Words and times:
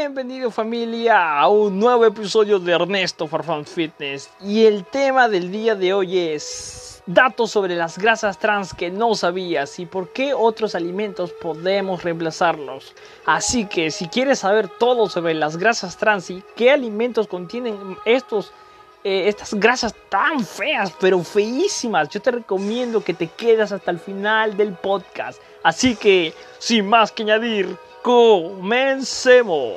Bienvenido 0.00 0.52
familia 0.52 1.40
a 1.40 1.48
un 1.48 1.76
nuevo 1.76 2.06
episodio 2.06 2.60
de 2.60 2.72
Ernesto 2.72 3.26
Farfán 3.26 3.64
Fitness 3.64 4.30
y 4.40 4.64
el 4.64 4.84
tema 4.84 5.28
del 5.28 5.50
día 5.50 5.74
de 5.74 5.92
hoy 5.92 6.18
es 6.18 7.02
datos 7.04 7.50
sobre 7.50 7.74
las 7.74 7.98
grasas 7.98 8.38
trans 8.38 8.72
que 8.72 8.92
no 8.92 9.16
sabías 9.16 9.76
y 9.80 9.86
por 9.86 10.12
qué 10.12 10.34
otros 10.34 10.76
alimentos 10.76 11.32
podemos 11.32 12.04
reemplazarlos. 12.04 12.94
Así 13.26 13.66
que 13.66 13.90
si 13.90 14.06
quieres 14.06 14.38
saber 14.38 14.68
todo 14.68 15.08
sobre 15.08 15.34
las 15.34 15.56
grasas 15.56 15.96
trans 15.96 16.30
y 16.30 16.44
qué 16.54 16.70
alimentos 16.70 17.26
contienen 17.26 17.98
estos 18.04 18.52
eh, 19.02 19.26
estas 19.26 19.54
grasas 19.54 19.96
tan 20.08 20.44
feas, 20.44 20.92
pero 21.00 21.24
feísimas, 21.24 22.08
yo 22.08 22.22
te 22.22 22.30
recomiendo 22.30 23.02
que 23.02 23.14
te 23.14 23.26
quedes 23.26 23.72
hasta 23.72 23.90
el 23.90 23.98
final 23.98 24.56
del 24.56 24.74
podcast. 24.74 25.42
Así 25.64 25.96
que, 25.96 26.34
sin 26.58 26.88
más 26.88 27.10
que 27.10 27.24
añadir, 27.24 27.76
comencemos. 28.08 29.76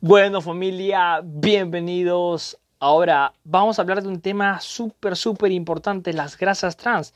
Bueno 0.00 0.40
familia, 0.40 1.20
bienvenidos. 1.22 2.58
Ahora 2.78 3.34
vamos 3.44 3.78
a 3.78 3.82
hablar 3.82 4.00
de 4.02 4.08
un 4.08 4.22
tema 4.22 4.58
súper, 4.60 5.16
súper 5.16 5.52
importante, 5.52 6.14
las 6.14 6.38
grasas 6.38 6.78
trans. 6.78 7.12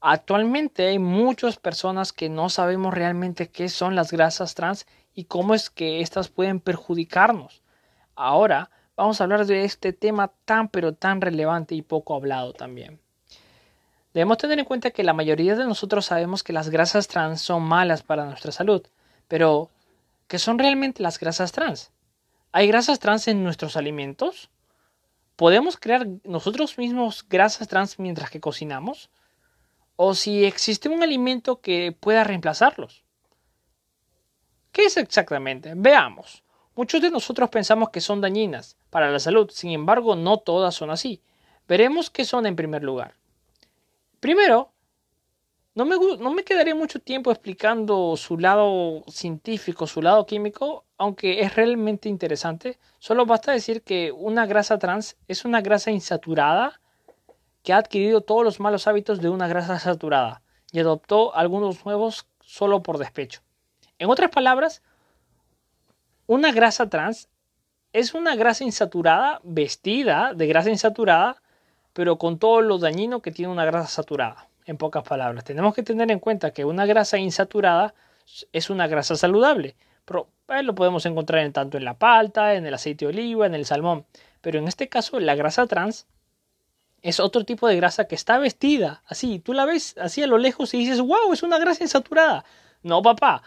Actualmente 0.00 0.86
hay 0.86 0.98
muchas 0.98 1.58
personas 1.58 2.14
que 2.14 2.30
no 2.30 2.48
sabemos 2.48 2.94
realmente 2.94 3.50
qué 3.50 3.68
son 3.68 3.94
las 3.94 4.12
grasas 4.12 4.54
trans 4.54 4.86
y 5.12 5.24
cómo 5.24 5.52
es 5.52 5.68
que 5.68 6.00
éstas 6.00 6.30
pueden 6.30 6.58
perjudicarnos. 6.58 7.62
Ahora 8.14 8.70
vamos 8.96 9.20
a 9.20 9.24
hablar 9.24 9.44
de 9.44 9.64
este 9.64 9.92
tema 9.92 10.32
tan 10.46 10.70
pero 10.70 10.94
tan 10.94 11.20
relevante 11.20 11.74
y 11.74 11.82
poco 11.82 12.14
hablado 12.14 12.54
también. 12.54 12.98
Debemos 14.14 14.36
tener 14.36 14.58
en 14.58 14.66
cuenta 14.66 14.90
que 14.90 15.04
la 15.04 15.14
mayoría 15.14 15.56
de 15.56 15.64
nosotros 15.64 16.06
sabemos 16.06 16.42
que 16.42 16.52
las 16.52 16.68
grasas 16.68 17.08
trans 17.08 17.40
son 17.40 17.62
malas 17.62 18.02
para 18.02 18.26
nuestra 18.26 18.52
salud, 18.52 18.86
pero 19.26 19.70
¿qué 20.28 20.38
son 20.38 20.58
realmente 20.58 21.02
las 21.02 21.18
grasas 21.18 21.52
trans? 21.52 21.90
¿Hay 22.52 22.68
grasas 22.68 22.98
trans 22.98 23.26
en 23.28 23.42
nuestros 23.42 23.76
alimentos? 23.76 24.50
¿Podemos 25.36 25.78
crear 25.78 26.06
nosotros 26.24 26.76
mismos 26.76 27.26
grasas 27.26 27.68
trans 27.68 27.98
mientras 27.98 28.30
que 28.30 28.40
cocinamos? 28.40 29.08
¿O 29.96 30.14
si 30.14 30.44
existe 30.44 30.90
un 30.90 31.02
alimento 31.02 31.62
que 31.62 31.96
pueda 31.98 32.22
reemplazarlos? 32.22 33.04
¿Qué 34.72 34.84
es 34.84 34.96
exactamente? 34.98 35.72
Veamos. 35.74 36.42
Muchos 36.74 37.00
de 37.00 37.10
nosotros 37.10 37.48
pensamos 37.48 37.88
que 37.88 38.00
son 38.02 38.20
dañinas 38.20 38.76
para 38.90 39.10
la 39.10 39.18
salud, 39.18 39.50
sin 39.50 39.70
embargo 39.70 40.16
no 40.16 40.36
todas 40.36 40.74
son 40.74 40.90
así. 40.90 41.22
Veremos 41.66 42.10
qué 42.10 42.26
son 42.26 42.44
en 42.44 42.56
primer 42.56 42.82
lugar. 42.82 43.14
Primero, 44.22 44.72
no 45.74 45.84
me, 45.84 45.96
no 45.96 46.32
me 46.32 46.44
quedaré 46.44 46.74
mucho 46.74 47.00
tiempo 47.00 47.32
explicando 47.32 48.16
su 48.16 48.38
lado 48.38 49.02
científico, 49.08 49.88
su 49.88 50.00
lado 50.00 50.26
químico, 50.26 50.84
aunque 50.96 51.40
es 51.40 51.56
realmente 51.56 52.08
interesante. 52.08 52.78
Solo 53.00 53.26
basta 53.26 53.50
decir 53.50 53.82
que 53.82 54.12
una 54.12 54.46
grasa 54.46 54.78
trans 54.78 55.16
es 55.26 55.44
una 55.44 55.60
grasa 55.60 55.90
insaturada 55.90 56.80
que 57.64 57.72
ha 57.72 57.78
adquirido 57.78 58.20
todos 58.20 58.44
los 58.44 58.60
malos 58.60 58.86
hábitos 58.86 59.20
de 59.20 59.28
una 59.28 59.48
grasa 59.48 59.80
saturada 59.80 60.42
y 60.70 60.78
adoptó 60.78 61.34
algunos 61.34 61.84
nuevos 61.84 62.28
solo 62.42 62.84
por 62.84 62.98
despecho. 62.98 63.40
En 63.98 64.08
otras 64.08 64.30
palabras, 64.30 64.84
una 66.28 66.52
grasa 66.52 66.88
trans 66.88 67.28
es 67.92 68.14
una 68.14 68.36
grasa 68.36 68.62
insaturada 68.62 69.40
vestida 69.42 70.32
de 70.32 70.46
grasa 70.46 70.70
insaturada, 70.70 71.41
pero 71.92 72.18
con 72.18 72.38
todo 72.38 72.60
lo 72.60 72.78
dañino 72.78 73.20
que 73.20 73.30
tiene 73.30 73.52
una 73.52 73.64
grasa 73.64 73.88
saturada. 73.88 74.48
En 74.64 74.76
pocas 74.76 75.02
palabras, 75.02 75.44
tenemos 75.44 75.74
que 75.74 75.82
tener 75.82 76.10
en 76.10 76.20
cuenta 76.20 76.52
que 76.52 76.64
una 76.64 76.86
grasa 76.86 77.18
insaturada 77.18 77.94
es 78.52 78.70
una 78.70 78.86
grasa 78.86 79.16
saludable. 79.16 79.74
Pero, 80.04 80.28
eh, 80.48 80.62
lo 80.62 80.74
podemos 80.74 81.04
encontrar 81.06 81.42
en, 81.44 81.52
tanto 81.52 81.78
en 81.78 81.84
la 81.84 81.94
palta, 81.94 82.54
en 82.54 82.66
el 82.66 82.74
aceite 82.74 83.04
de 83.04 83.10
oliva, 83.10 83.46
en 83.46 83.54
el 83.54 83.66
salmón. 83.66 84.06
Pero 84.40 84.58
en 84.58 84.68
este 84.68 84.88
caso, 84.88 85.18
la 85.18 85.34
grasa 85.34 85.66
trans 85.66 86.06
es 87.02 87.18
otro 87.18 87.44
tipo 87.44 87.66
de 87.66 87.76
grasa 87.76 88.06
que 88.06 88.14
está 88.14 88.38
vestida 88.38 89.02
así. 89.06 89.40
Tú 89.40 89.52
la 89.52 89.64
ves 89.64 89.96
así 89.98 90.22
a 90.22 90.28
lo 90.28 90.38
lejos 90.38 90.72
y 90.74 90.78
dices, 90.78 91.00
wow, 91.00 91.32
es 91.32 91.42
una 91.42 91.58
grasa 91.58 91.82
insaturada. 91.82 92.44
No, 92.82 93.02
papá 93.02 93.42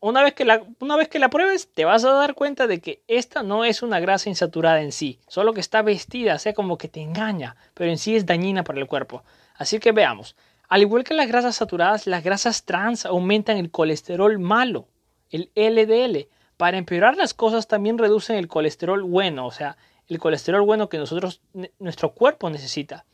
una 0.00 0.22
vez, 0.22 0.34
que 0.34 0.44
la, 0.44 0.62
una 0.80 0.96
vez 0.96 1.08
que 1.08 1.18
la 1.18 1.30
pruebes, 1.30 1.68
te 1.72 1.86
vas 1.86 2.04
a 2.04 2.12
dar 2.12 2.34
cuenta 2.34 2.66
de 2.66 2.80
que 2.80 3.02
esta 3.08 3.42
no 3.42 3.64
es 3.64 3.82
una 3.82 3.98
grasa 3.98 4.28
insaturada 4.28 4.82
en 4.82 4.92
sí, 4.92 5.18
solo 5.26 5.54
que 5.54 5.60
está 5.60 5.80
vestida, 5.80 6.38
sea, 6.38 6.52
como 6.52 6.76
que 6.76 6.88
te 6.88 7.00
engaña, 7.00 7.56
pero 7.72 7.90
en 7.90 7.96
sí 7.96 8.14
es 8.14 8.26
dañina 8.26 8.64
para 8.64 8.80
el 8.80 8.86
cuerpo. 8.86 9.24
Así 9.56 9.78
que 9.78 9.92
veamos, 9.92 10.36
al 10.68 10.82
igual 10.82 11.04
que 11.04 11.14
las 11.14 11.28
grasas 11.28 11.56
saturadas, 11.56 12.06
las 12.06 12.22
grasas 12.22 12.64
trans 12.64 13.06
aumentan 13.06 13.56
el 13.56 13.70
colesterol 13.70 14.38
malo, 14.38 14.88
el 15.30 15.50
LDL. 15.54 16.28
Para 16.58 16.76
empeorar 16.76 17.16
las 17.16 17.34
cosas 17.34 17.66
también 17.66 17.98
reducen 17.98 18.36
el 18.36 18.48
colesterol 18.48 19.02
bueno, 19.02 19.46
o 19.46 19.50
sea, 19.50 19.76
el 20.08 20.18
colesterol 20.18 20.62
bueno 20.62 20.88
que 20.88 20.98
nosotros, 20.98 21.40
nuestro 21.78 22.12
cuerpo 22.12 22.50
necesita. 22.50 23.06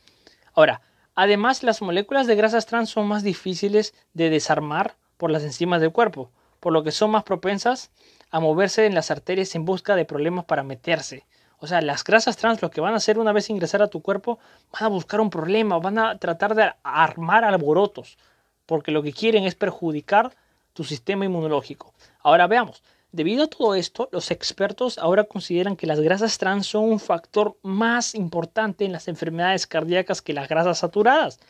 Ahora, 0.53 0.83
además 1.15 1.63
las 1.63 1.81
moléculas 1.81 2.27
de 2.27 2.35
grasas 2.35 2.67
trans 2.67 2.91
son 2.91 3.07
más 3.07 3.23
difíciles 3.23 3.95
de 4.15 4.31
desarmar 4.31 4.97
por 5.17 5.31
las 5.31 5.45
enzimas 5.45 5.81
del 5.81 5.93
cuerpo 5.93 6.33
por 6.61 6.73
lo 6.73 6.85
que 6.85 6.93
son 6.93 7.11
más 7.11 7.25
propensas 7.25 7.91
a 8.31 8.39
moverse 8.39 8.87
en 8.87 8.95
las 8.95 9.11
arterias 9.11 9.55
en 9.55 9.65
busca 9.65 9.97
de 9.97 10.05
problemas 10.05 10.45
para 10.45 10.63
meterse. 10.63 11.27
O 11.59 11.67
sea, 11.67 11.83
las 11.83 12.05
grasas 12.05 12.37
trans 12.37 12.63
lo 12.63 12.71
que 12.71 12.81
van 12.81 12.95
a 12.95 12.99
hacer 12.99 13.19
una 13.19 13.33
vez 13.33 13.51
ingresar 13.51 13.83
a 13.83 13.89
tu 13.89 14.01
cuerpo, 14.01 14.39
van 14.73 14.85
a 14.85 14.89
buscar 14.89 15.21
un 15.21 15.29
problema, 15.29 15.79
van 15.79 15.99
a 15.99 16.19
tratar 16.19 16.55
de 16.55 16.73
armar 16.83 17.45
alborotos, 17.45 18.17
porque 18.65 18.93
lo 18.93 19.03
que 19.03 19.13
quieren 19.13 19.45
es 19.45 19.55
perjudicar 19.55 20.35
tu 20.73 20.85
sistema 20.85 21.27
inmunológico. 21.27 21.93
Ahora 22.21 22.47
veamos, 22.47 22.83
debido 23.13 23.45
a 23.45 23.49
todo 23.49 23.75
esto, 23.75 24.09
los 24.13 24.31
expertos 24.31 24.97
ahora 24.97 25.25
consideran 25.25 25.77
que 25.77 25.87
las 25.87 26.01
grasas 26.01 26.39
trans 26.39 26.67
son 26.67 26.85
un 26.85 27.01
factor 27.01 27.57
más 27.63 28.15
importante 28.15 28.87
en 28.87 28.93
las 28.93 29.09
enfermedades 29.09 29.67
cardíacas 29.67 30.23
que 30.23 30.33
las 30.33 30.49
grasas 30.49 30.79
saturadas. 30.79 31.41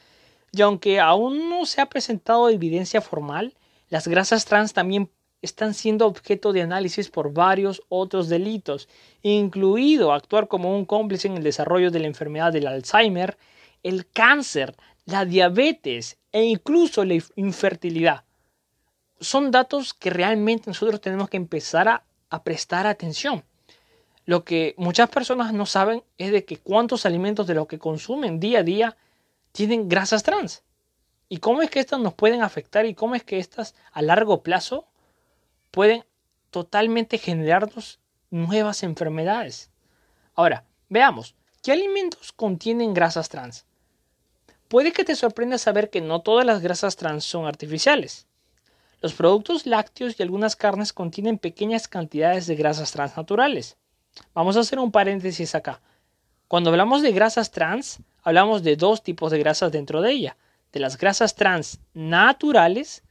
Y 0.53 0.62
aunque 0.62 0.98
aún 0.98 1.48
no 1.48 1.66
se 1.66 1.81
ha 1.81 1.87
presentado 1.87 2.48
evidencia 2.48 3.00
formal, 3.00 3.54
las 3.90 4.06
grasas 4.06 4.44
trans 4.44 4.72
también 4.72 5.10
están 5.42 5.74
siendo 5.74 6.06
objeto 6.06 6.52
de 6.52 6.62
análisis 6.62 7.10
por 7.10 7.32
varios 7.32 7.82
otros 7.88 8.28
delitos, 8.28 8.88
incluido 9.22 10.12
actuar 10.12 10.48
como 10.48 10.76
un 10.76 10.84
cómplice 10.84 11.28
en 11.28 11.36
el 11.36 11.42
desarrollo 11.42 11.90
de 11.90 11.98
la 11.98 12.06
enfermedad 12.06 12.52
del 12.52 12.68
Alzheimer, 12.68 13.36
el 13.82 14.06
cáncer, 14.06 14.76
la 15.06 15.24
diabetes 15.24 16.18
e 16.30 16.44
incluso 16.44 17.04
la 17.04 17.18
infertilidad. 17.34 18.24
Son 19.18 19.50
datos 19.50 19.92
que 19.92 20.10
realmente 20.10 20.70
nosotros 20.70 21.00
tenemos 21.00 21.28
que 21.28 21.36
empezar 21.36 21.88
a, 21.88 22.04
prestar 22.44 22.86
atención. 22.86 23.42
Lo 24.24 24.44
que 24.44 24.74
muchas 24.78 25.10
personas 25.10 25.52
no 25.52 25.66
saben 25.66 26.04
es 26.16 26.30
de 26.30 26.44
que 26.44 26.58
cuántos 26.58 27.04
alimentos 27.06 27.48
de 27.48 27.54
los 27.54 27.66
que 27.66 27.80
consumen 27.80 28.38
día 28.38 28.60
a 28.60 28.62
día 28.62 28.96
tienen 29.52 29.88
grasas 29.88 30.22
trans 30.22 30.62
y 31.32 31.38
cómo 31.38 31.62
es 31.62 31.70
que 31.70 31.78
estas 31.78 32.00
nos 32.00 32.12
pueden 32.12 32.42
afectar 32.42 32.84
y 32.84 32.94
cómo 32.94 33.14
es 33.14 33.22
que 33.22 33.38
estas 33.38 33.76
a 33.92 34.02
largo 34.02 34.42
plazo 34.42 34.88
pueden 35.70 36.04
totalmente 36.50 37.18
generarnos 37.18 38.00
nuevas 38.30 38.82
enfermedades. 38.82 39.70
Ahora, 40.34 40.64
veamos, 40.88 41.36
¿qué 41.62 41.70
alimentos 41.70 42.32
contienen 42.32 42.92
grasas 42.94 43.28
trans? 43.28 43.64
Puede 44.66 44.92
que 44.92 45.04
te 45.04 45.14
sorprenda 45.14 45.56
saber 45.56 45.88
que 45.88 46.00
no 46.00 46.20
todas 46.20 46.44
las 46.44 46.62
grasas 46.62 46.96
trans 46.96 47.24
son 47.24 47.47
artificiales. 47.47 48.26
Los 49.00 49.14
productos 49.14 49.66
lácteos 49.66 50.18
y 50.18 50.24
algunas 50.24 50.56
carnes 50.56 50.92
contienen 50.92 51.38
pequeñas 51.38 51.86
cantidades 51.86 52.48
de 52.48 52.56
grasas 52.56 52.91
trans 52.91 53.16
naturales. 53.16 53.76
Vamos 54.34 54.56
a 54.56 54.60
hacer 54.60 54.80
un 54.80 54.91
paréntesis 54.91 55.54
acá. 55.54 55.80
Cuando 56.48 56.70
hablamos 56.70 57.02
de 57.02 57.12
grasas 57.12 57.52
trans, 57.52 58.00
hablamos 58.22 58.64
de 58.64 58.74
dos 58.74 59.04
tipos 59.04 59.30
de 59.30 59.38
grasas 59.38 59.70
dentro 59.70 60.02
de 60.02 60.10
ella 60.10 60.36
de 60.72 60.80
las 60.80 60.98
grasas 60.98 61.34
trans 61.34 61.80
naturales 61.94 63.03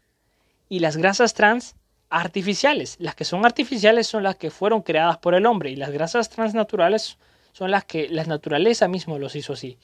y 0.70 0.80
las 0.80 0.98
grasas 0.98 1.34
trans 1.34 1.76
artificiales. 2.10 2.96
Las 3.00 3.16
que 3.16 3.26
son 3.26 3.46
artificiales 3.46 4.08
son 4.08 4.24
las 4.24 4.36
que 4.36 4.52
fueron 4.52 4.82
creadas 4.82 5.18
por 5.18 5.36
el 5.36 5.46
hombre 5.46 5.72
y 5.72 5.76
las 5.76 5.92
grasas 5.92 6.30
transnaturales 6.30 7.18
son 7.54 7.72
las 7.72 7.86
que 7.86 8.08
la 8.10 8.24
naturaleza 8.24 8.88
mismo 8.88 9.20
los 9.20 9.36
hizo 9.36 9.54
así. 9.54 9.78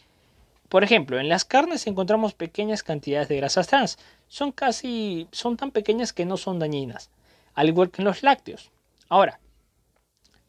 Por 0.70 0.84
ejemplo, 0.84 1.20
en 1.20 1.30
las 1.30 1.46
carnes 1.46 1.86
encontramos 1.88 2.34
pequeñas 2.34 2.84
cantidades 2.84 3.28
de 3.28 3.38
grasas 3.38 3.68
trans. 3.68 3.98
Son 4.28 4.52
casi, 4.52 5.28
son 5.32 5.58
tan 5.58 5.72
pequeñas 5.72 6.14
que 6.14 6.26
no 6.26 6.38
son 6.38 6.58
dañinas, 6.58 7.12
al 7.54 7.68
igual 7.68 7.92
que 7.92 8.02
en 8.02 8.06
los 8.06 8.24
lácteos. 8.24 8.72
Ahora, 9.08 9.40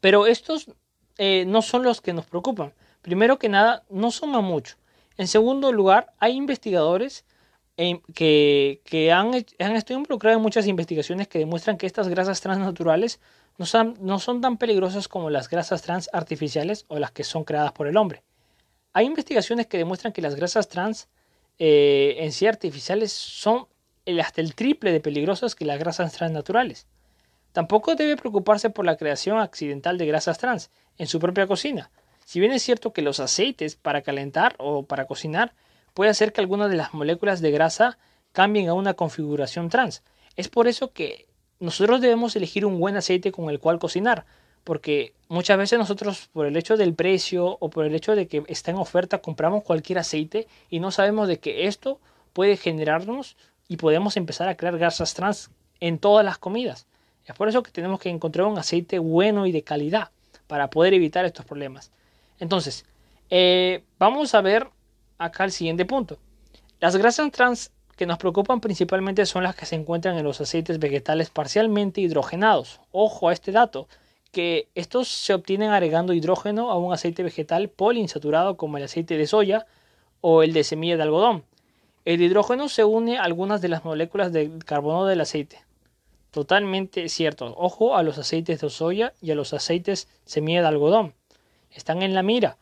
pero 0.01 0.25
estos 0.25 0.71
eh, 1.17 1.45
no 1.47 1.61
son 1.61 1.83
los 1.83 2.01
que 2.01 2.13
nos 2.13 2.25
preocupan. 2.25 2.73
Primero 3.01 3.37
que 3.37 3.49
nada, 3.49 3.83
no 3.89 4.11
suman 4.11 4.43
mucho. 4.43 4.75
En 5.17 5.27
segundo 5.27 5.71
lugar, 5.71 6.13
hay 6.19 6.33
investigadores 6.33 7.25
que, 7.77 9.11
han, 9.13 9.35
estado 9.35 9.99
involucrados 9.99 10.37
en 10.37 10.41
muchas 10.41 10.65
investigaciones 10.65 11.27
que 11.27 11.39
demuestran 11.39 11.77
que 11.77 11.85
estas 11.85 12.07
grasas 12.07 12.41
transnaturales 12.41 13.19
no 13.59 13.65
son, 13.67 13.95
no 14.01 14.17
son 14.17 14.41
tan 14.41 14.57
peligrosas 14.57 15.07
como 15.07 15.29
las 15.29 15.47
grasas 15.47 15.83
trans 15.83 16.09
artificiales 16.11 16.85
o 16.87 16.97
las 16.97 17.11
que 17.11 17.23
son 17.23 17.43
creadas 17.43 17.71
por 17.73 17.87
el 17.87 17.97
hombre. 17.97 18.23
Hay 18.93 19.05
investigaciones 19.05 19.67
que 19.67 19.77
demuestran 19.77 20.11
que 20.11 20.23
las 20.23 20.35
grasas 20.35 20.69
trans 20.69 21.07
eh, 21.59 22.15
en 22.19 22.31
sí 22.31 22.47
artificiales 22.47 23.11
son 23.11 23.67
el, 24.05 24.19
hasta 24.21 24.41
el 24.41 24.55
triple 24.55 24.91
de 24.91 24.99
peligrosas 24.99 25.53
que 25.53 25.65
las 25.65 25.77
grasas 25.77 26.13
trans 26.13 26.33
naturales. 26.33 26.87
Tampoco 27.51 27.95
debe 27.95 28.17
preocuparse 28.17 28.71
por 28.71 28.85
la 28.85 28.97
creación 28.97 29.37
accidental 29.39 29.99
de 29.99 30.07
grasas 30.07 30.39
trans 30.39 30.71
en 30.97 31.05
su 31.05 31.19
propia 31.19 31.45
cocina. 31.45 31.91
Si 32.25 32.39
bien 32.39 32.51
es 32.51 32.63
cierto 32.63 32.91
que 32.91 33.03
los 33.03 33.19
aceites 33.19 33.75
para 33.75 34.01
calentar 34.01 34.55
o 34.57 34.83
para 34.83 35.05
cocinar 35.05 35.53
puede 35.97 36.11
hacer 36.11 36.31
que 36.31 36.41
algunas 36.41 36.69
de 36.69 36.75
las 36.75 36.93
moléculas 36.93 37.41
de 37.41 37.49
grasa 37.49 37.97
cambien 38.31 38.69
a 38.69 38.75
una 38.75 38.93
configuración 38.93 39.69
trans. 39.69 40.03
Es 40.35 40.47
por 40.47 40.67
eso 40.67 40.93
que 40.93 41.25
nosotros 41.59 42.01
debemos 42.01 42.35
elegir 42.35 42.67
un 42.67 42.79
buen 42.79 42.95
aceite 42.95 43.31
con 43.31 43.49
el 43.49 43.59
cual 43.59 43.79
cocinar, 43.79 44.27
porque 44.63 45.15
muchas 45.27 45.57
veces 45.57 45.79
nosotros 45.79 46.29
por 46.33 46.45
el 46.45 46.55
hecho 46.55 46.77
del 46.77 46.93
precio 46.93 47.57
o 47.59 47.71
por 47.71 47.83
el 47.83 47.95
hecho 47.95 48.15
de 48.15 48.27
que 48.27 48.43
está 48.47 48.69
en 48.69 48.77
oferta 48.77 49.23
compramos 49.23 49.63
cualquier 49.63 49.97
aceite 49.97 50.47
y 50.69 50.79
no 50.79 50.91
sabemos 50.91 51.27
de 51.27 51.39
que 51.39 51.65
esto 51.65 51.99
puede 52.31 52.57
generarnos 52.57 53.35
y 53.67 53.77
podemos 53.77 54.17
empezar 54.17 54.49
a 54.49 54.55
crear 54.55 54.77
grasas 54.77 55.15
trans 55.15 55.49
en 55.79 55.97
todas 55.97 56.23
las 56.23 56.37
comidas. 56.37 56.85
Es 57.25 57.33
por 57.33 57.49
eso 57.49 57.63
que 57.63 57.71
tenemos 57.71 57.99
que 57.99 58.09
encontrar 58.09 58.45
un 58.45 58.59
aceite 58.59 58.99
bueno 58.99 59.47
y 59.47 59.51
de 59.51 59.63
calidad 59.63 60.11
para 60.45 60.69
poder 60.69 60.93
evitar 60.93 61.25
estos 61.25 61.43
problemas. 61.43 61.89
Entonces, 62.39 62.85
eh, 63.31 63.81
vamos 63.97 64.35
a 64.35 64.41
ver 64.41 64.67
acá 65.17 65.43
el 65.43 65.51
siguiente 65.51 65.85
punto. 65.85 66.17
Las 66.79 66.95
grasas 66.95 67.31
trans 67.31 67.71
que 67.95 68.05
nos 68.05 68.19
preocupan 68.19 68.61
principalmente 68.61 69.25
son 69.25 69.43
las 69.43 69.55
que 69.55 69.65
se 69.65 69.75
encuentran 69.75 70.17
en 70.17 70.23
los 70.23 70.39
aceites 70.39 70.79
vegetales 70.79 71.29
parcialmente 71.29 72.01
hidrogenados. 72.01 72.79
Ojo 72.91 73.29
a 73.29 73.33
este 73.33 73.51
dato, 73.51 73.87
que 74.31 74.67
estos 74.75 75.07
se 75.07 75.33
obtienen 75.33 75.71
agregando 75.71 76.13
hidrógeno 76.13 76.69
a 76.69 76.77
un 76.77 76.93
aceite 76.93 77.23
vegetal 77.23 77.69
poliinsaturado 77.69 78.57
como 78.57 78.77
el 78.77 78.83
aceite 78.83 79.17
de 79.17 79.25
soya 79.25 79.65
o 80.21 80.43
el 80.43 80.53
de 80.53 80.63
semilla 80.63 80.97
de 80.97 81.03
algodón. 81.03 81.43
El 82.05 82.21
hidrógeno 82.21 82.69
se 82.69 82.83
une 82.83 83.17
a 83.17 83.23
algunas 83.23 83.61
de 83.61 83.69
las 83.69 83.83
moléculas 83.83 84.31
del 84.31 84.63
carbono 84.63 85.05
del 85.05 85.21
aceite. 85.21 85.65
Totalmente 86.31 87.09
cierto. 87.09 87.53
Ojo 87.57 87.95
a 87.95 88.03
los 88.03 88.17
aceites 88.17 88.61
de 88.61 88.69
soya 88.69 89.13
y 89.21 89.31
a 89.31 89.35
los 89.35 89.53
aceites 89.53 90.07
semilla 90.25 90.61
de 90.61 90.67
algodón. 90.67 91.15
Están 91.71 92.03
en 92.03 92.13
la 92.13 92.21
mira. 92.21 92.57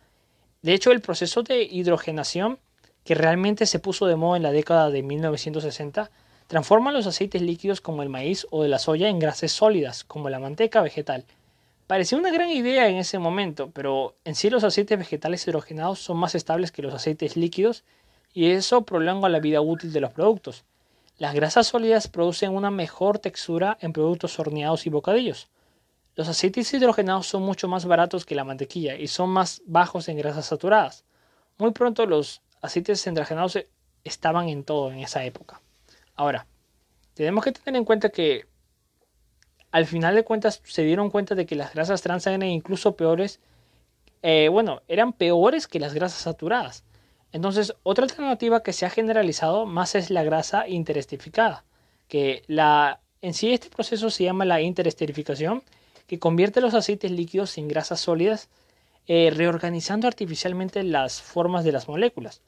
De 0.65 0.73
hecho, 0.73 0.91
el 0.91 0.99
proceso 0.99 1.43
de 1.43 1.61
hidrogenación 1.61 2.57
que 3.03 3.13
realmente 3.13 3.67
se 3.67 3.77
puso 3.77 4.07
de 4.07 4.15
moda 4.15 4.37
en 4.37 4.41
la 4.41 4.51
década 4.51 4.89
de 4.89 5.03
1960 5.03 6.09
transforma 6.47 6.91
los 6.91 7.05
aceites 7.05 7.43
líquidos 7.43 7.81
como 7.81 8.01
el 8.01 8.09
maíz 8.09 8.47
o 8.49 8.63
de 8.63 8.69
la 8.69 8.79
soya 8.79 9.09
en 9.09 9.19
grasas 9.19 9.51
sólidas 9.51 10.03
como 10.03 10.27
la 10.31 10.39
manteca 10.39 10.81
vegetal. 10.81 11.23
Parecía 11.85 12.17
una 12.17 12.31
gran 12.31 12.49
idea 12.49 12.87
en 12.87 12.95
ese 12.95 13.19
momento, 13.19 13.69
pero 13.75 14.15
en 14.25 14.33
sí 14.33 14.49
los 14.49 14.63
aceites 14.63 14.97
vegetales 14.97 15.47
hidrogenados 15.47 15.99
son 15.99 16.17
más 16.17 16.33
estables 16.33 16.71
que 16.71 16.81
los 16.81 16.95
aceites 16.95 17.37
líquidos 17.37 17.83
y 18.33 18.49
eso 18.49 18.85
prolonga 18.85 19.29
la 19.29 19.39
vida 19.39 19.61
útil 19.61 19.93
de 19.93 20.01
los 20.01 20.13
productos. 20.13 20.63
Las 21.19 21.35
grasas 21.35 21.67
sólidas 21.67 22.07
producen 22.07 22.55
una 22.55 22.71
mejor 22.71 23.19
textura 23.19 23.77
en 23.81 23.93
productos 23.93 24.39
horneados 24.39 24.87
y 24.87 24.89
bocadillos. 24.89 25.47
Los 26.15 26.29
aceites 26.29 26.73
hidrogenados 26.73 27.27
son 27.27 27.43
mucho 27.43 27.67
más 27.67 27.85
baratos 27.85 28.25
que 28.25 28.35
la 28.35 28.43
mantequilla 28.43 28.95
y 28.95 29.07
son 29.07 29.29
más 29.29 29.61
bajos 29.65 30.07
en 30.07 30.17
grasas 30.17 30.45
saturadas. 30.45 31.03
Muy 31.57 31.71
pronto 31.71 32.05
los 32.05 32.41
aceites 32.61 33.05
hidrogenados 33.05 33.59
estaban 34.03 34.47
en 34.49 34.63
todo 34.63 34.91
en 34.91 34.99
esa 34.99 35.25
época. 35.25 35.61
Ahora, 36.15 36.47
tenemos 37.13 37.43
que 37.43 37.51
tener 37.51 37.77
en 37.77 37.85
cuenta 37.85 38.09
que 38.09 38.47
al 39.71 39.85
final 39.85 40.15
de 40.15 40.23
cuentas 40.23 40.61
se 40.63 40.83
dieron 40.83 41.09
cuenta 41.09 41.35
de 41.35 41.45
que 41.45 41.55
las 41.55 41.73
grasas 41.73 42.01
trans 42.01 42.25
eran 42.27 42.43
incluso 42.43 42.95
peores, 42.95 43.41
eh, 44.21 44.47
bueno, 44.47 44.81
eran 44.87 45.11
peores 45.11 45.67
que 45.67 45.81
las 45.81 45.93
grasas 45.93 46.21
saturadas. 46.21 46.85
Entonces, 47.33 47.75
otra 47.83 48.05
alternativa 48.05 48.63
que 48.63 48.71
se 48.71 48.85
ha 48.85 48.89
generalizado 48.89 49.65
más 49.65 49.95
es 49.95 50.09
la 50.09 50.23
grasa 50.23 50.69
interestificada, 50.69 51.65
que 52.07 52.43
la, 52.47 53.01
en 53.21 53.33
sí 53.33 53.51
este 53.51 53.69
proceso 53.69 54.09
se 54.09 54.23
llama 54.23 54.45
la 54.45 54.61
interesterificación, 54.61 55.61
que 56.07 56.19
convierte 56.19 56.61
los 56.61 56.73
aceites 56.73 57.11
líquidos 57.11 57.57
en 57.57 57.67
grasas 57.67 57.99
sólidas, 57.99 58.49
eh, 59.07 59.31
reorganizando 59.33 60.07
artificialmente 60.07 60.83
las 60.83 61.21
formas 61.21 61.63
de 61.63 61.71
las 61.71 61.87
moléculas. 61.87 62.41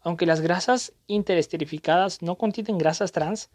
Aunque 0.00 0.26
las 0.26 0.40
grasas 0.40 0.92
interesterificadas 1.06 2.22
no 2.22 2.36
contienen 2.36 2.78
grasas 2.78 3.12
trans, 3.12 3.50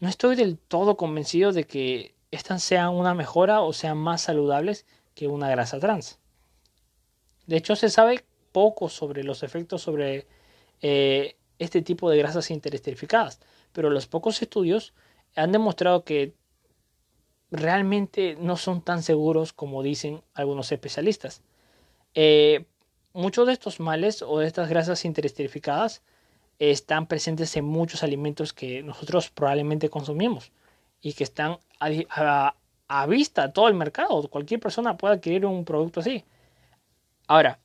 no 0.00 0.08
estoy 0.08 0.34
del 0.34 0.58
todo 0.58 0.96
convencido 0.96 1.52
de 1.52 1.64
que 1.64 2.14
estas 2.30 2.62
sean 2.62 2.90
una 2.90 3.14
mejora 3.14 3.60
o 3.60 3.72
sean 3.72 3.98
más 3.98 4.22
saludables 4.22 4.86
que 5.14 5.28
una 5.28 5.50
grasa 5.50 5.78
trans. 5.78 6.18
De 7.46 7.56
hecho, 7.56 7.76
se 7.76 7.90
sabe 7.90 8.24
poco 8.52 8.88
sobre 8.88 9.24
los 9.24 9.42
efectos 9.42 9.82
sobre 9.82 10.26
eh, 10.82 11.36
este 11.58 11.82
tipo 11.82 12.10
de 12.10 12.18
grasas 12.18 12.50
interesterificadas, 12.50 13.40
pero 13.72 13.90
los 13.90 14.06
pocos 14.06 14.40
estudios 14.40 14.94
han 15.36 15.52
demostrado 15.52 16.04
que 16.04 16.34
realmente 17.50 18.36
no 18.40 18.56
son 18.56 18.82
tan 18.82 19.02
seguros 19.02 19.52
como 19.52 19.82
dicen 19.82 20.22
algunos 20.34 20.72
especialistas. 20.72 21.42
Eh, 22.14 22.66
muchos 23.12 23.46
de 23.46 23.52
estos 23.52 23.80
males 23.80 24.22
o 24.22 24.38
de 24.38 24.46
estas 24.46 24.68
grasas 24.68 25.04
interesterificadas 25.04 26.02
están 26.58 27.06
presentes 27.06 27.56
en 27.56 27.64
muchos 27.64 28.02
alimentos 28.02 28.52
que 28.52 28.82
nosotros 28.82 29.30
probablemente 29.30 29.88
consumimos 29.88 30.52
y 31.00 31.14
que 31.14 31.24
están 31.24 31.58
a, 31.80 32.54
a 32.88 33.06
vista 33.06 33.52
todo 33.52 33.68
el 33.68 33.74
mercado. 33.74 34.28
Cualquier 34.28 34.60
persona 34.60 34.96
puede 34.96 35.14
adquirir 35.14 35.46
un 35.46 35.64
producto 35.64 36.00
así. 36.00 36.24
Ahora, 37.26 37.58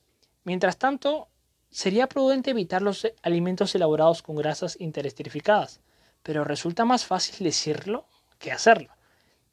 Mientras 0.46 0.78
tanto, 0.78 1.26
sería 1.70 2.06
prudente 2.06 2.52
evitar 2.52 2.80
los 2.80 3.04
alimentos 3.22 3.74
elaborados 3.74 4.22
con 4.22 4.36
grasas 4.36 4.76
interesterificadas, 4.78 5.80
pero 6.22 6.44
resulta 6.44 6.84
más 6.84 7.04
fácil 7.04 7.44
decirlo 7.44 8.06
que 8.38 8.52
hacerlo. 8.52 8.95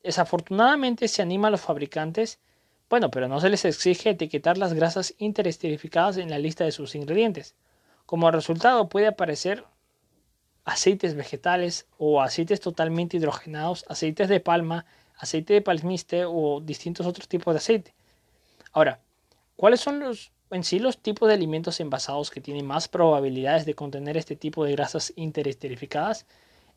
Desafortunadamente 0.04 1.08
se 1.08 1.22
anima 1.22 1.48
a 1.48 1.52
los 1.52 1.62
fabricantes, 1.62 2.40
bueno, 2.90 3.10
pero 3.10 3.28
no 3.28 3.40
se 3.40 3.50
les 3.50 3.66
exige 3.66 4.12
etiquetar 4.12 4.58
las 4.58 4.74
grasas 4.74 5.16
interesterificadas 5.18 6.18
en 6.18 6.30
la 6.30 6.38
lista 6.38 6.66
de 6.66 6.72
sus 6.72 6.94
ingredientes. 6.96 7.56
Como 8.06 8.30
resultado 8.30 8.90
puede 8.90 9.08
aparecer 9.08 9.64
aceites 10.66 11.16
vegetales 11.16 11.88
o 11.98 12.22
aceites 12.22 12.60
totalmente 12.60 13.18
hidrogenados, 13.18 13.86
aceites 13.88 14.30
de 14.30 14.40
palma, 14.40 14.86
aceite 15.18 15.54
de 15.54 15.62
palmiste 15.62 16.26
o 16.26 16.62
distintos 16.62 17.08
otros 17.08 17.28
tipos 17.28 17.54
de 17.54 17.58
aceite. 17.58 17.96
Ahora, 18.74 19.00
¿cuáles 19.56 19.80
son 19.80 20.00
los 20.00 20.32
en 20.54 20.64
sí 20.64 20.80
los 20.80 21.00
tipos 21.00 21.28
de 21.28 21.34
alimentos 21.34 21.80
envasados 21.80 22.30
que 22.30 22.42
tienen 22.42 22.66
más 22.66 22.88
probabilidades 22.88 23.66
de 23.66 23.74
contener 23.74 24.18
este 24.18 24.36
tipo 24.36 24.64
de 24.64 24.74
grasas 24.74 25.12
interesterificadas 25.16 26.26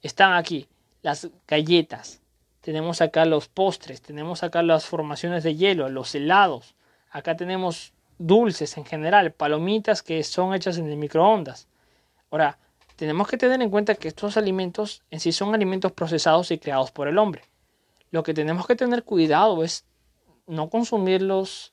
están 0.02 0.32
aquí. 0.32 0.66
Las 1.02 1.28
galletas, 1.46 2.20
tenemos 2.66 3.00
acá 3.00 3.24
los 3.26 3.46
postres, 3.46 4.02
tenemos 4.02 4.42
acá 4.42 4.60
las 4.60 4.86
formaciones 4.86 5.44
de 5.44 5.54
hielo, 5.54 5.88
los 5.88 6.12
helados, 6.16 6.74
acá 7.12 7.36
tenemos 7.36 7.92
dulces 8.18 8.76
en 8.76 8.84
general, 8.84 9.30
palomitas 9.30 10.02
que 10.02 10.24
son 10.24 10.52
hechas 10.52 10.76
en 10.76 10.90
el 10.90 10.96
microondas. 10.96 11.68
Ahora, 12.28 12.58
tenemos 12.96 13.28
que 13.28 13.36
tener 13.36 13.62
en 13.62 13.70
cuenta 13.70 13.94
que 13.94 14.08
estos 14.08 14.36
alimentos 14.36 15.04
en 15.12 15.20
sí 15.20 15.30
son 15.30 15.54
alimentos 15.54 15.92
procesados 15.92 16.50
y 16.50 16.58
creados 16.58 16.90
por 16.90 17.06
el 17.06 17.18
hombre. 17.18 17.42
Lo 18.10 18.24
que 18.24 18.34
tenemos 18.34 18.66
que 18.66 18.74
tener 18.74 19.04
cuidado 19.04 19.62
es 19.62 19.84
no 20.48 20.68
consumirlos 20.68 21.72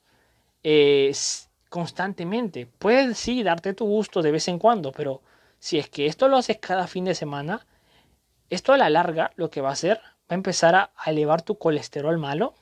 eh, 0.62 1.12
constantemente. 1.70 2.68
Puedes 2.68 3.18
sí 3.18 3.42
darte 3.42 3.74
tu 3.74 3.88
gusto 3.88 4.22
de 4.22 4.30
vez 4.30 4.48
en 4.48 4.60
cuando, 4.60 4.92
pero 4.92 5.24
si 5.58 5.80
es 5.80 5.90
que 5.90 6.06
esto 6.06 6.28
lo 6.28 6.38
haces 6.38 6.60
cada 6.60 6.86
fin 6.86 7.06
de 7.06 7.16
semana, 7.16 7.66
esto 8.52 8.74
a 8.74 8.78
la 8.78 8.92
larga 8.92 9.32
lo 9.38 9.50
que 9.50 9.62
va 9.62 9.70
a 9.70 9.74
hacer 9.74 10.00
a 10.34 10.36
empezar 10.36 10.76
a, 10.76 10.92
elevar 11.06 11.42
tu 11.42 11.58
colesterol 11.58 12.18
malo. 12.18 12.54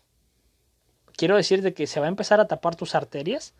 Quiero 1.15 1.35
decirte 1.35 1.73
que 1.73 1.87
se 1.87 1.99
va 1.99 2.05
a 2.05 2.09
empezar 2.09 2.39
a 2.39 2.47
tapar 2.47 2.75
tus 2.75 2.95
arterias. 2.95 3.53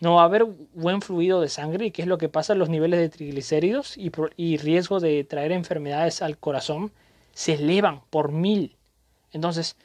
No 0.00 0.16
va 0.16 0.22
a 0.22 0.24
haber 0.24 0.44
buen 0.74 1.00
fluido 1.00 1.40
de 1.40 1.48
sangre 1.48 1.86
y 1.86 1.90
qué 1.90 2.02
es 2.02 2.08
lo 2.08 2.18
que 2.18 2.28
pasa, 2.28 2.54
los 2.54 2.68
niveles 2.68 3.00
de 3.00 3.08
triglicéridos 3.08 3.96
y, 3.96 4.10
y 4.36 4.56
riesgo 4.56 5.00
de 5.00 5.22
traer 5.24 5.52
enfermedades 5.52 6.22
al 6.22 6.38
corazón 6.38 6.92
se 7.32 7.54
elevan 7.54 8.02
por 8.10 8.32
mil. 8.32 8.76
Entonces, 9.30 9.76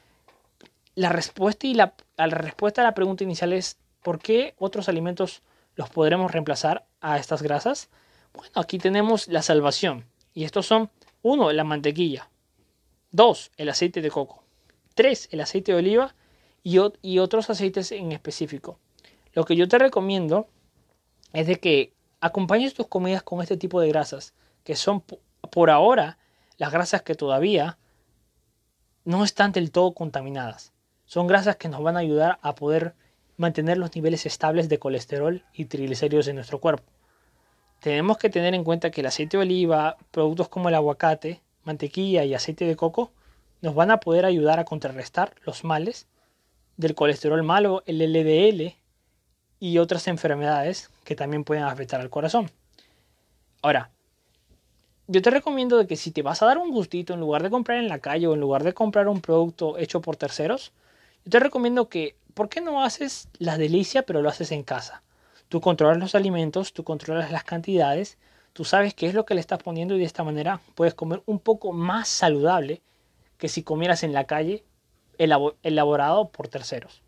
la 0.96 1.10
respuesta, 1.10 1.68
y 1.68 1.76
la, 1.76 1.94
la 2.18 2.28
respuesta 2.28 2.82
a 2.82 2.84
la 2.84 2.96
pregunta 2.96 3.24
inicial 3.24 3.54
es 3.54 3.78
¿Por 4.08 4.20
qué 4.20 4.56
otros 4.58 4.88
alimentos 4.88 5.42
los 5.76 5.90
podremos 5.90 6.32
reemplazar 6.32 6.86
a 7.02 7.18
estas 7.18 7.42
grasas? 7.42 7.90
Bueno, 8.34 8.54
aquí 8.56 8.78
tenemos 8.78 9.28
la 9.28 9.42
salvación. 9.42 10.06
Y 10.34 10.46
estos 10.46 10.66
son, 10.66 10.90
uno, 11.24 11.52
la 11.52 11.66
mantequilla. 11.66 12.30
Dos, 13.12 13.52
el 13.58 13.70
aceite 13.70 14.02
de 14.02 14.12
coco. 14.12 14.44
Tres, 14.94 15.30
el 15.32 15.42
aceite 15.42 15.72
de 15.72 15.78
oliva 15.78 16.16
y, 16.64 16.80
y 17.02 17.20
otros 17.20 17.50
aceites 17.50 17.92
en 17.92 18.12
específico. 18.12 18.80
Lo 19.34 19.46
que 19.46 19.56
yo 19.56 19.68
te 19.68 19.78
recomiendo 19.78 20.48
es 21.34 21.48
de 21.48 21.60
que 21.60 21.94
acompañes 22.20 22.74
tus 22.74 22.88
comidas 22.88 23.24
con 23.24 23.42
este 23.42 23.58
tipo 23.58 23.80
de 23.80 23.90
grasas, 23.90 24.34
que 24.64 24.76
son 24.76 25.02
por 25.02 25.70
ahora 25.70 26.18
las 26.58 26.72
grasas 26.72 27.02
que 27.04 27.16
todavía 27.16 27.78
no 29.06 29.24
están 29.24 29.52
del 29.52 29.72
todo 29.72 29.94
contaminadas. 29.94 30.74
Son 31.06 31.28
grasas 31.28 31.56
que 31.56 31.70
nos 31.70 31.82
van 31.82 31.96
a 31.96 32.02
ayudar 32.02 32.40
a 32.42 32.56
poder 32.56 32.96
mantener 33.38 33.78
los 33.78 33.96
niveles 33.96 34.26
estables 34.26 34.68
de 34.68 34.80
colesterol 34.80 35.46
y 35.54 35.66
triglicéridos 35.66 36.28
en 36.28 36.36
nuestro 36.36 36.60
cuerpo. 36.60 36.92
Tenemos 37.80 38.18
que 38.18 38.30
tener 38.30 38.54
en 38.56 38.64
cuenta 38.64 38.90
que 38.92 39.02
el 39.02 39.08
aceite 39.08 39.38
de 39.38 39.44
oliva, 39.44 39.98
productos 40.12 40.50
como 40.50 40.70
el 40.70 40.76
aguacate, 40.76 41.42
mantequilla 41.68 42.24
y 42.24 42.34
aceite 42.34 42.66
de 42.66 42.76
coco 42.76 43.12
nos 43.62 43.76
van 43.76 43.92
a 43.92 44.00
poder 44.00 44.26
ayudar 44.26 44.60
a 44.60 44.66
contrarrestar 44.66 45.36
los 45.46 45.64
males 45.64 46.08
del 46.78 46.96
colesterol 46.96 47.44
malo, 47.44 47.84
el 47.86 48.02
LDL 48.02 48.76
y 49.60 49.78
otras 49.78 50.08
enfermedades 50.08 50.90
que 51.04 51.16
también 51.16 51.44
pueden 51.44 51.64
afectar 51.64 52.00
al 52.00 52.10
corazón. 52.10 52.50
Ahora, 53.62 53.92
yo 55.08 55.22
te 55.22 55.30
recomiendo 55.30 55.78
de 55.78 55.88
que 55.88 55.96
si 55.96 56.12
te 56.12 56.22
vas 56.22 56.42
a 56.42 56.46
dar 56.46 56.58
un 56.58 56.72
gustito 56.72 57.14
en 57.14 57.20
lugar 57.20 57.44
de 57.44 57.50
comprar 57.50 57.80
en 57.80 57.88
la 57.88 58.00
calle 58.00 58.28
o 58.28 58.34
en 58.34 58.40
lugar 58.40 58.64
de 58.64 58.74
comprar 58.74 59.08
un 59.08 59.22
producto 59.22 59.78
hecho 59.78 60.02
por 60.02 60.16
terceros, 60.16 60.72
yo 61.26 61.32
te 61.32 61.40
recomiendo 61.40 61.90
que, 61.90 62.16
¿por 62.34 62.50
qué 62.50 62.62
no 62.62 62.84
haces 62.84 63.28
la 63.40 63.58
delicia 63.58 64.04
pero 64.04 64.22
lo 64.22 64.30
haces 64.30 64.52
en 64.52 64.64
casa? 64.64 65.02
Tú 65.50 65.62
controlas 65.62 65.98
los 65.98 66.14
alimentos, 66.14 66.74
tú 66.74 66.84
controlas 66.84 67.32
las 67.32 67.44
cantidades, 67.44 68.18
tú 68.58 68.66
sabes 68.66 68.96
qué 68.96 69.06
es 69.06 69.14
lo 69.14 69.24
que 69.24 69.36
le 69.36 69.40
estás 69.40 69.62
poniendo 69.62 69.96
y 69.96 70.00
de 70.00 70.06
esta 70.06 70.24
manera 70.24 70.60
puedes 70.74 70.96
comer 70.96 71.22
un 71.28 71.38
poco 71.38 71.74
más 71.74 72.08
saludable 72.08 72.82
que 73.38 73.50
si 73.50 73.62
comieras 73.62 74.02
en 74.02 74.14
la 74.14 74.24
calle 74.24 74.64
elaborado 75.20 76.30
por 76.30 76.48
terceros. 76.48 77.04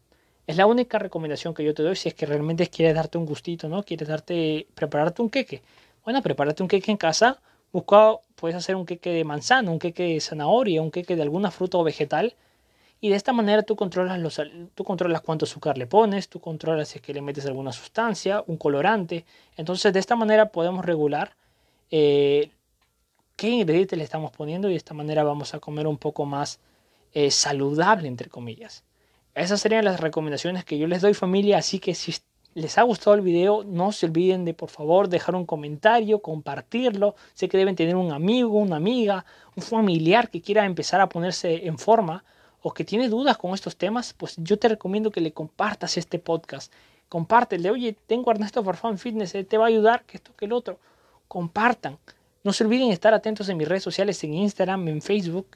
Es 0.45 0.57
la 0.57 0.67
única 0.67 0.99
recomendación 0.99 1.55
que 1.55 1.63
yo 1.63 1.73
te 1.73 1.81
doy 1.81 1.95
si 1.95 2.07
es 2.07 2.13
que 2.13 2.27
realmente 2.27 2.67
quieres 2.67 2.93
darte 2.93 3.17
un 3.17 3.25
gustito, 3.25 3.67
¿no? 3.67 3.81
Quieres 3.81 4.07
darte, 4.07 4.67
prepararte 4.75 5.23
un 5.23 5.31
queque. 5.31 5.63
Bueno, 6.03 6.21
prepárate 6.21 6.61
un 6.61 6.69
queque 6.69 6.91
en 6.91 6.97
casa. 6.97 7.41
Busca, 7.73 8.17
puedes 8.35 8.55
hacer 8.55 8.75
un 8.75 8.85
queque 8.85 9.09
de 9.09 9.23
manzana, 9.23 9.71
un 9.71 9.79
queque 9.79 10.03
de 10.03 10.19
zanahoria, 10.19 10.83
un 10.83 10.91
queque 10.91 11.15
de 11.15 11.23
alguna 11.23 11.49
fruta 11.49 11.79
o 11.79 11.83
vegetal. 11.83 12.35
Y 13.01 13.09
de 13.09 13.15
esta 13.15 13.33
manera 13.33 13.63
tú 13.63 13.75
controlas, 13.75 14.19
los, 14.19 14.39
tú 14.75 14.83
controlas 14.83 15.21
cuánto 15.21 15.45
azúcar 15.45 15.79
le 15.79 15.87
pones, 15.87 16.29
tú 16.29 16.39
controlas 16.39 16.89
si 16.89 16.99
es 16.99 17.01
que 17.01 17.11
le 17.11 17.21
metes 17.21 17.47
alguna 17.47 17.71
sustancia, 17.71 18.43
un 18.45 18.57
colorante. 18.57 19.25
Entonces 19.57 19.91
de 19.93 19.99
esta 19.99 20.15
manera 20.15 20.51
podemos 20.51 20.85
regular 20.85 21.38
eh, 21.91 22.51
qué 23.35 23.49
ingredientes 23.49 23.97
le 23.97 24.03
estamos 24.03 24.31
poniendo 24.31 24.67
y 24.67 24.71
de 24.71 24.77
esta 24.77 24.93
manera 24.93 25.23
vamos 25.23 25.53
a 25.53 25.59
comer 25.59 25.87
un 25.87 25.97
poco 25.97 26.25
más 26.25 26.59
eh, 27.13 27.31
saludable, 27.31 28.07
entre 28.07 28.29
comillas. 28.29 28.83
Esas 29.35 29.61
serían 29.61 29.85
las 29.85 29.99
recomendaciones 29.99 30.65
que 30.65 30.77
yo 30.77 30.87
les 30.87 31.01
doy 31.01 31.13
familia, 31.13 31.57
así 31.57 31.79
que 31.79 31.95
si 31.95 32.13
les 32.53 32.77
ha 32.77 32.83
gustado 32.83 33.15
el 33.15 33.21
video, 33.21 33.63
no 33.63 33.91
se 33.91 34.07
olviden 34.07 34.43
de 34.43 34.53
por 34.53 34.69
favor 34.69 35.07
dejar 35.07 35.35
un 35.35 35.45
comentario, 35.45 36.19
compartirlo. 36.19 37.15
Sé 37.33 37.47
que 37.47 37.57
deben 37.57 37.75
tener 37.75 37.95
un 37.95 38.11
amigo, 38.11 38.57
una 38.57 38.75
amiga, 38.75 39.25
un 39.55 39.63
familiar 39.63 40.29
que 40.29 40.41
quiera 40.41 40.65
empezar 40.65 40.99
a 40.99 41.09
ponerse 41.09 41.67
en 41.67 41.77
forma 41.77 42.23
o 42.61 42.73
que 42.73 42.83
tiene 42.83 43.07
dudas 43.07 43.37
con 43.37 43.53
estos 43.53 43.77
temas, 43.77 44.13
pues 44.13 44.35
yo 44.37 44.59
te 44.59 44.67
recomiendo 44.67 45.11
que 45.11 45.21
le 45.21 45.31
compartas 45.31 45.97
este 45.97 46.19
podcast. 46.19 46.73
Compártele, 47.07 47.71
oye, 47.71 47.95
tengo 48.05 48.31
Ernesto 48.31 48.63
Farfán 48.63 48.97
Fitness, 48.97 49.33
eh, 49.35 49.43
te 49.43 49.57
va 49.57 49.65
a 49.65 49.67
ayudar, 49.69 50.03
que 50.03 50.17
esto, 50.17 50.35
que 50.35 50.45
el 50.45 50.53
otro. 50.53 50.79
Compartan. 51.29 51.97
No 52.43 52.51
se 52.51 52.65
olviden 52.65 52.91
estar 52.91 53.13
atentos 53.13 53.47
en 53.47 53.55
mis 53.55 53.69
redes 53.69 53.83
sociales, 53.83 54.21
en 54.25 54.33
Instagram, 54.33 54.85
en 54.89 55.01
Facebook. 55.01 55.55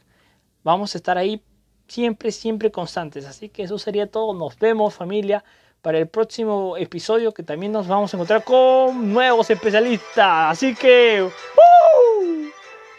Vamos 0.63 0.95
a 0.95 0.97
estar 0.97 1.17
ahí 1.17 1.43
siempre, 1.87 2.31
siempre 2.31 2.71
constantes. 2.71 3.25
Así 3.25 3.49
que 3.49 3.63
eso 3.63 3.77
sería 3.77 4.07
todo. 4.09 4.33
Nos 4.33 4.57
vemos 4.57 4.93
familia 4.93 5.43
para 5.81 5.97
el 5.97 6.07
próximo 6.07 6.77
episodio 6.77 7.33
que 7.33 7.43
también 7.43 7.73
nos 7.73 7.87
vamos 7.87 8.13
a 8.13 8.17
encontrar 8.17 8.43
con 8.45 9.11
nuevos 9.11 9.49
especialistas. 9.49 10.51
Así 10.51 10.73
que... 10.73 11.23
¡uh! 11.23 12.02